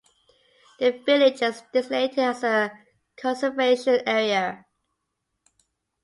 [0.79, 2.71] The village is designated as a
[3.17, 4.65] Conservation Area.